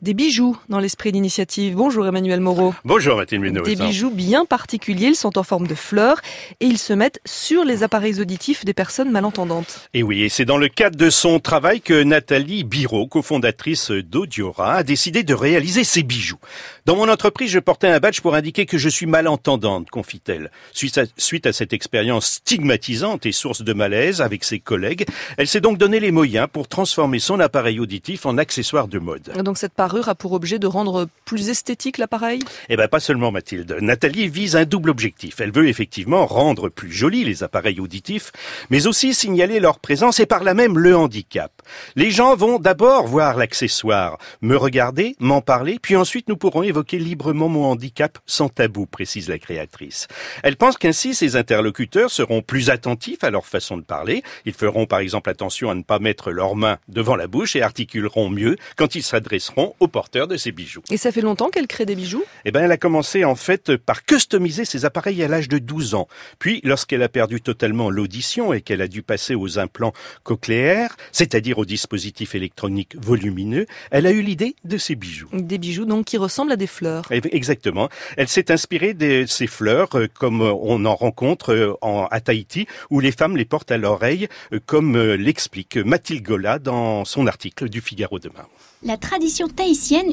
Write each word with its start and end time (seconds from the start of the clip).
Des 0.00 0.14
bijoux 0.14 0.56
dans 0.68 0.78
l'esprit 0.78 1.10
d'initiative. 1.10 1.74
Bonjour 1.74 2.06
Emmanuel 2.06 2.38
Moreau. 2.38 2.72
Bonjour 2.84 3.16
Mathilde 3.16 3.42
Munoz. 3.42 3.64
Des 3.64 3.74
bijoux 3.74 4.10
bien 4.10 4.44
particuliers, 4.44 5.08
ils 5.08 5.16
sont 5.16 5.36
en 5.38 5.42
forme 5.42 5.66
de 5.66 5.74
fleurs 5.74 6.20
et 6.60 6.66
ils 6.66 6.78
se 6.78 6.92
mettent 6.92 7.20
sur 7.26 7.64
les 7.64 7.82
appareils 7.82 8.20
auditifs 8.20 8.64
des 8.64 8.74
personnes 8.74 9.10
malentendantes. 9.10 9.88
Et 9.94 10.04
oui, 10.04 10.22
et 10.22 10.28
c'est 10.28 10.44
dans 10.44 10.56
le 10.56 10.68
cadre 10.68 10.96
de 10.96 11.10
son 11.10 11.40
travail 11.40 11.80
que 11.80 12.04
Nathalie 12.04 12.62
Biro, 12.62 13.08
cofondatrice 13.08 13.90
d'Audiora, 13.90 14.74
a 14.74 14.82
décidé 14.84 15.24
de 15.24 15.34
réaliser 15.34 15.82
ces 15.82 16.04
bijoux. 16.04 16.38
Dans 16.86 16.94
mon 16.94 17.08
entreprise, 17.08 17.50
je 17.50 17.58
portais 17.58 17.88
un 17.88 17.98
badge 17.98 18.20
pour 18.20 18.36
indiquer 18.36 18.66
que 18.66 18.78
je 18.78 18.88
suis 18.88 19.06
malentendante, 19.06 19.90
confie-t-elle. 19.90 20.52
Suite 20.72 21.46
à, 21.46 21.52
cette 21.52 21.72
expérience 21.72 22.34
stigmatisante 22.34 23.26
et 23.26 23.32
source 23.32 23.62
de 23.62 23.72
malaise 23.72 24.22
avec 24.22 24.44
ses 24.44 24.60
collègues, 24.60 25.06
elle 25.38 25.48
s'est 25.48 25.60
donc 25.60 25.76
donné 25.76 25.98
les 25.98 26.12
moyens 26.12 26.46
pour 26.52 26.68
transformer 26.68 27.18
son 27.18 27.40
appareil 27.40 27.80
auditif 27.80 28.26
en 28.26 28.38
accessoire 28.38 28.86
de 28.86 29.00
mode. 29.00 29.32
Donc 29.42 29.58
cette 29.58 29.74
parure 29.88 30.10
a 30.10 30.14
pour 30.14 30.32
objet 30.32 30.58
de 30.58 30.66
rendre 30.66 31.08
plus 31.24 31.48
esthétique 31.48 31.96
l'appareil? 31.96 32.40
Eh 32.68 32.76
ben 32.76 32.88
pas 32.88 33.00
seulement 33.00 33.32
Mathilde. 33.32 33.78
Nathalie 33.80 34.28
vise 34.28 34.54
un 34.54 34.66
double 34.66 34.90
objectif. 34.90 35.40
Elle 35.40 35.50
veut 35.50 35.66
effectivement 35.66 36.26
rendre 36.26 36.68
plus 36.68 36.92
jolis 36.92 37.24
les 37.24 37.42
appareils 37.42 37.80
auditifs, 37.80 38.30
mais 38.68 38.86
aussi 38.86 39.14
signaler 39.14 39.60
leur 39.60 39.78
présence 39.78 40.20
et 40.20 40.26
par 40.26 40.44
là 40.44 40.52
même 40.52 40.78
le 40.78 40.94
handicap. 40.94 41.52
Les 41.96 42.10
gens 42.10 42.36
vont 42.36 42.58
d'abord 42.58 43.06
voir 43.06 43.38
l'accessoire, 43.38 44.18
me 44.42 44.56
regarder, 44.56 45.16
m'en 45.20 45.40
parler, 45.40 45.78
puis 45.80 45.96
ensuite 45.96 46.28
nous 46.28 46.36
pourrons 46.36 46.62
évoquer 46.62 46.98
librement 46.98 47.48
mon 47.48 47.64
handicap 47.64 48.18
sans 48.26 48.50
tabou, 48.50 48.84
précise 48.84 49.30
la 49.30 49.38
créatrice. 49.38 50.06
Elle 50.42 50.56
pense 50.56 50.76
qu'ainsi 50.76 51.14
ces 51.14 51.36
interlocuteurs 51.36 52.10
seront 52.10 52.42
plus 52.42 52.68
attentifs 52.68 53.24
à 53.24 53.30
leur 53.30 53.46
façon 53.46 53.78
de 53.78 53.82
parler. 53.82 54.22
Ils 54.44 54.52
feront 54.52 54.84
par 54.84 54.98
exemple 54.98 55.30
attention 55.30 55.70
à 55.70 55.74
ne 55.74 55.82
pas 55.82 55.98
mettre 55.98 56.30
leurs 56.30 56.56
mains 56.56 56.76
devant 56.88 57.16
la 57.16 57.26
bouche 57.26 57.56
et 57.56 57.62
articuleront 57.62 58.28
mieux 58.28 58.56
quand 58.76 58.94
ils 58.94 59.02
s'adresseront 59.02 59.74
aux 59.80 59.88
porteurs 59.88 60.28
de 60.28 60.36
ces 60.36 60.52
bijoux. 60.52 60.82
Et 60.90 60.96
ça 60.96 61.12
fait 61.12 61.20
longtemps 61.20 61.48
qu'elle 61.48 61.66
crée 61.66 61.86
des 61.86 61.94
bijoux? 61.94 62.24
Eh 62.44 62.50
ben, 62.50 62.64
elle 62.64 62.72
a 62.72 62.76
commencé 62.76 63.24
en 63.24 63.34
fait 63.34 63.76
par 63.76 64.04
customiser 64.04 64.64
ses 64.64 64.84
appareils 64.84 65.22
à 65.22 65.28
l'âge 65.28 65.48
de 65.48 65.58
12 65.58 65.94
ans. 65.94 66.08
Puis, 66.38 66.60
lorsqu'elle 66.64 67.02
a 67.02 67.08
perdu 67.08 67.40
totalement 67.40 67.90
l'audition 67.90 68.52
et 68.52 68.60
qu'elle 68.60 68.82
a 68.82 68.88
dû 68.88 69.02
passer 69.02 69.34
aux 69.34 69.58
implants 69.58 69.92
cochléaires, 70.22 70.96
c'est-à-dire 71.12 71.58
aux 71.58 71.64
dispositifs 71.64 72.34
électroniques 72.34 72.96
volumineux, 72.96 73.66
elle 73.90 74.06
a 74.06 74.10
eu 74.10 74.22
l'idée 74.22 74.56
de 74.64 74.78
ces 74.78 74.94
bijoux. 74.94 75.28
Des 75.32 75.58
bijoux 75.58 75.84
donc 75.84 76.06
qui 76.06 76.16
ressemblent 76.16 76.52
à 76.52 76.56
des 76.56 76.66
fleurs. 76.66 77.06
Eh, 77.10 77.20
Exactement. 77.36 77.88
Elle 78.16 78.28
s'est 78.28 78.50
inspirée 78.50 78.94
de 78.94 79.24
ces 79.26 79.46
fleurs 79.46 79.88
euh, 79.94 80.06
comme 80.12 80.42
euh, 80.42 80.52
on 80.60 80.84
en 80.84 80.94
rencontre 80.94 81.52
euh, 81.52 81.74
en, 81.82 82.06
à 82.10 82.20
Tahiti, 82.20 82.66
où 82.90 83.00
les 83.00 83.12
femmes 83.12 83.36
les 83.36 83.44
portent 83.44 83.70
à 83.70 83.76
l'oreille, 83.76 84.28
comme 84.66 84.98
l'explique 84.98 85.76
Mathilde 85.76 86.24
Gola 86.24 86.58
dans 86.58 87.04
son 87.04 87.26
article 87.26 87.68
du 87.68 87.80
Figaro 87.80 88.18
demain. 88.18 88.46
La 88.82 88.96
tradition 88.96 89.48
tahitienne 89.48 89.67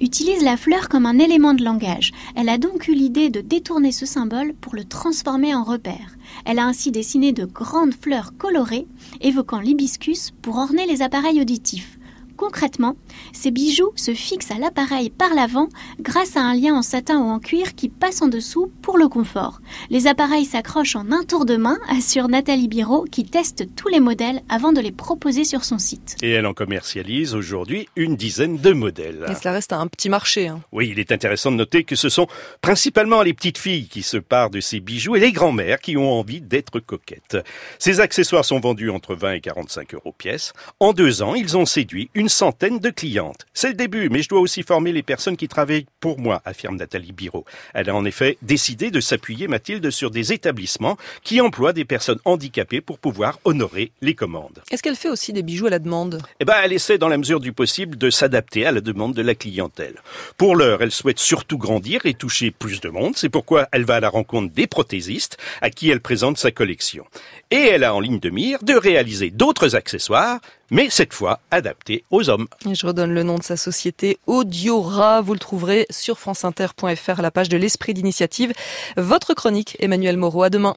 utilise 0.00 0.42
la 0.42 0.56
fleur 0.56 0.88
comme 0.88 1.06
un 1.06 1.18
élément 1.18 1.54
de 1.54 1.64
langage. 1.64 2.12
Elle 2.34 2.48
a 2.48 2.58
donc 2.58 2.88
eu 2.88 2.94
l'idée 2.94 3.30
de 3.30 3.40
détourner 3.40 3.92
ce 3.92 4.04
symbole 4.04 4.54
pour 4.54 4.74
le 4.74 4.84
transformer 4.84 5.54
en 5.54 5.62
repère. 5.62 6.16
Elle 6.44 6.58
a 6.58 6.66
ainsi 6.66 6.90
dessiné 6.90 7.32
de 7.32 7.44
grandes 7.44 7.94
fleurs 7.94 8.32
colorées, 8.36 8.86
évoquant 9.20 9.60
l'hibiscus, 9.60 10.32
pour 10.42 10.56
orner 10.56 10.86
les 10.86 11.02
appareils 11.02 11.40
auditifs. 11.40 11.95
Concrètement, 12.36 12.96
ces 13.32 13.50
bijoux 13.50 13.92
se 13.96 14.12
fixent 14.12 14.50
à 14.50 14.58
l'appareil 14.58 15.10
par 15.10 15.34
l'avant 15.34 15.68
grâce 16.00 16.36
à 16.36 16.40
un 16.40 16.54
lien 16.54 16.74
en 16.74 16.82
satin 16.82 17.18
ou 17.18 17.28
en 17.28 17.38
cuir 17.38 17.74
qui 17.74 17.88
passe 17.88 18.20
en 18.20 18.28
dessous 18.28 18.70
pour 18.82 18.98
le 18.98 19.08
confort. 19.08 19.60
Les 19.90 20.06
appareils 20.06 20.44
s'accrochent 20.44 20.96
en 20.96 21.12
un 21.12 21.24
tour 21.24 21.46
de 21.46 21.56
main, 21.56 21.78
assure 21.88 22.28
Nathalie 22.28 22.68
Biro 22.68 23.04
qui 23.04 23.24
teste 23.24 23.74
tous 23.74 23.88
les 23.88 24.00
modèles 24.00 24.42
avant 24.48 24.72
de 24.72 24.80
les 24.80 24.92
proposer 24.92 25.44
sur 25.44 25.64
son 25.64 25.78
site. 25.78 26.16
Et 26.22 26.30
elle 26.30 26.46
en 26.46 26.54
commercialise 26.54 27.34
aujourd'hui 27.34 27.88
une 27.96 28.16
dizaine 28.16 28.58
de 28.58 28.72
modèles. 28.72 29.24
Et 29.30 29.34
cela 29.34 29.52
reste 29.52 29.72
un 29.72 29.86
petit 29.86 30.08
marché. 30.08 30.48
Hein. 30.48 30.60
Oui, 30.72 30.90
il 30.92 30.98
est 30.98 31.12
intéressant 31.12 31.50
de 31.50 31.56
noter 31.56 31.84
que 31.84 31.96
ce 31.96 32.08
sont 32.08 32.26
principalement 32.60 33.22
les 33.22 33.32
petites 33.32 33.58
filles 33.58 33.88
qui 33.88 34.02
se 34.02 34.16
parent 34.16 34.50
de 34.50 34.60
ces 34.60 34.80
bijoux 34.80 35.16
et 35.16 35.20
les 35.20 35.32
grands-mères 35.32 35.80
qui 35.80 35.96
ont 35.96 36.12
envie 36.12 36.40
d'être 36.40 36.80
coquettes. 36.80 37.38
Ces 37.78 38.00
accessoires 38.00 38.44
sont 38.44 38.60
vendus 38.60 38.90
entre 38.90 39.14
20 39.14 39.32
et 39.32 39.40
45 39.40 39.94
euros 39.94 40.14
pièce. 40.16 40.52
En 40.80 40.92
deux 40.92 41.22
ans, 41.22 41.34
ils 41.34 41.56
ont 41.56 41.66
séduit 41.66 42.10
une 42.14 42.25
centaine 42.28 42.78
de 42.78 42.90
clientes. 42.90 43.46
C'est 43.54 43.68
le 43.68 43.74
début, 43.74 44.08
mais 44.08 44.22
je 44.22 44.28
dois 44.28 44.40
aussi 44.40 44.62
former 44.62 44.92
les 44.92 45.02
personnes 45.02 45.36
qui 45.36 45.48
travaillent 45.48 45.86
pour 46.00 46.18
moi, 46.18 46.42
affirme 46.44 46.76
Nathalie 46.76 47.12
Biro. 47.12 47.44
Elle 47.74 47.90
a 47.90 47.94
en 47.94 48.04
effet 48.04 48.38
décidé 48.42 48.90
de 48.90 49.00
s'appuyer, 49.00 49.48
Mathilde, 49.48 49.90
sur 49.90 50.10
des 50.10 50.32
établissements 50.32 50.96
qui 51.22 51.40
emploient 51.40 51.72
des 51.72 51.84
personnes 51.84 52.20
handicapées 52.24 52.80
pour 52.80 52.98
pouvoir 52.98 53.38
honorer 53.44 53.92
les 54.02 54.14
commandes. 54.14 54.62
Est-ce 54.70 54.82
qu'elle 54.82 54.96
fait 54.96 55.08
aussi 55.08 55.32
des 55.32 55.42
bijoux 55.42 55.66
à 55.66 55.70
la 55.70 55.78
demande? 55.78 56.20
Eh 56.40 56.44
ben, 56.44 56.54
elle 56.62 56.72
essaie 56.72 56.98
dans 56.98 57.08
la 57.08 57.18
mesure 57.18 57.40
du 57.40 57.52
possible 57.52 57.96
de 57.96 58.10
s'adapter 58.10 58.66
à 58.66 58.72
la 58.72 58.80
demande 58.80 59.14
de 59.14 59.22
la 59.22 59.34
clientèle. 59.34 59.96
Pour 60.36 60.56
l'heure, 60.56 60.82
elle 60.82 60.92
souhaite 60.92 61.18
surtout 61.18 61.58
grandir 61.58 62.06
et 62.06 62.14
toucher 62.14 62.50
plus 62.50 62.80
de 62.80 62.88
monde. 62.88 63.16
C'est 63.16 63.28
pourquoi 63.28 63.68
elle 63.72 63.84
va 63.84 63.96
à 63.96 64.00
la 64.00 64.08
rencontre 64.08 64.52
des 64.52 64.66
prothésistes 64.66 65.36
à 65.60 65.70
qui 65.70 65.90
elle 65.90 66.00
présente 66.00 66.38
sa 66.38 66.50
collection. 66.50 67.04
Et 67.50 67.56
elle 67.56 67.84
a 67.84 67.94
en 67.94 68.00
ligne 68.00 68.18
de 68.18 68.30
mire 68.30 68.62
de 68.62 68.74
réaliser 68.74 69.30
d'autres 69.30 69.76
accessoires, 69.76 70.40
mais 70.70 70.88
cette 70.90 71.14
fois 71.14 71.40
adaptés 71.50 72.04
aux 72.10 72.28
hommes. 72.28 72.48
Je 72.70 72.86
redonne 72.86 73.12
le 73.12 73.22
nom 73.22 73.38
de 73.38 73.42
sa 73.42 73.56
société, 73.56 74.18
Audiora. 74.26 75.20
Vous 75.20 75.32
le 75.32 75.38
trouverez 75.38 75.86
sur 75.90 76.18
franceinter.fr 76.18 77.22
la 77.22 77.30
page 77.30 77.48
de 77.48 77.56
l'esprit 77.56 77.94
d'initiative. 77.94 78.52
Votre 78.96 79.34
chronique, 79.34 79.76
Emmanuel 79.78 80.16
Moreau. 80.16 80.42
À 80.42 80.50
demain. 80.50 80.74